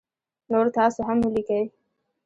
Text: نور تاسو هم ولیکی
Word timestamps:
نور 0.51 0.65
تاسو 0.77 0.99
هم 1.07 1.17
ولیکی 1.25 1.61